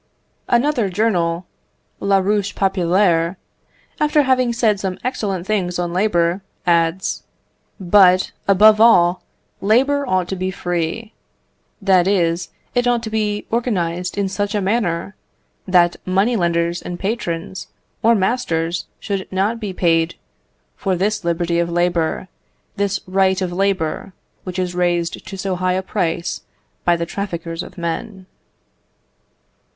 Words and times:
Another 0.47 0.89
journal, 0.89 1.45
La 1.99 2.17
Ruche 2.19 2.55
Populaire, 2.55 3.37
after 3.99 4.23
having 4.23 4.51
said 4.51 4.79
some 4.79 4.97
excellent 5.03 5.45
things 5.45 5.77
on 5.77 5.93
labour, 5.93 6.41
adds, 6.65 7.21
"But, 7.79 8.31
above 8.47 8.81
all, 8.81 9.21
labour 9.61 10.03
ought 10.07 10.27
to 10.29 10.35
be 10.35 10.49
free; 10.49 11.13
that 11.79 12.07
is, 12.07 12.49
it 12.73 12.87
ought 12.87 13.03
to 13.03 13.11
be 13.11 13.45
organised 13.51 14.17
in 14.17 14.27
such 14.27 14.55
a 14.55 14.59
manner, 14.59 15.13
that 15.67 15.97
money 16.03 16.35
lenders 16.35 16.81
and 16.81 16.99
patrons, 16.99 17.67
or 18.01 18.15
masters, 18.15 18.87
should 18.99 19.31
not 19.31 19.59
be 19.59 19.71
paid 19.71 20.15
for 20.75 20.95
this 20.95 21.23
liberty 21.23 21.59
of 21.59 21.69
labour, 21.69 22.27
this 22.75 22.99
right 23.05 23.39
of 23.39 23.53
labour, 23.53 24.13
which 24.45 24.57
is 24.57 24.73
raised 24.73 25.23
to 25.27 25.37
so 25.37 25.55
high 25.57 25.73
a 25.73 25.83
price 25.83 26.41
by 26.85 26.95
the 26.95 27.05
traffickers 27.05 27.61
of 27.61 27.77
men." 27.77 28.25